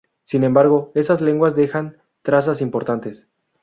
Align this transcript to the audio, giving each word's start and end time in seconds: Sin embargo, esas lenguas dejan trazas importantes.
Sin 0.23 0.43
embargo, 0.43 0.91
esas 0.95 1.21
lenguas 1.21 1.55
dejan 1.55 2.01
trazas 2.23 2.59
importantes. 2.61 3.27